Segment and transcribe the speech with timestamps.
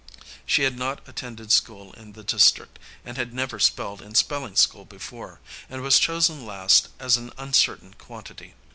[0.47, 4.83] She had not attended school in the district, and had never spelled in spelling school
[4.83, 5.39] before,
[5.69, 8.55] and was chosen last as an uncertain quantity.